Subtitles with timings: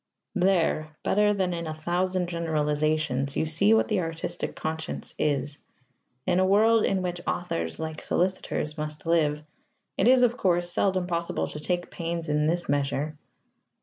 [0.33, 5.59] There, better than in a thousand generalizations, you see what the artistic conscience is.
[6.25, 9.43] In a world in which authors, like solicitors, must live,
[9.99, 13.15] it is, of course, seldom possible to take pains in this measure.